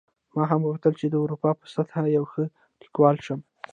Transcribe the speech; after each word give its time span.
ما 0.35 0.43
هم 0.51 0.61
غوښتل 0.69 0.93
چې 0.99 1.05
د 1.09 1.15
اروپا 1.23 1.49
په 1.59 1.65
سطحه 1.73 2.01
یو 2.17 2.25
ښه 2.31 2.43
لیکوال 2.83 3.17
شم 3.25 3.39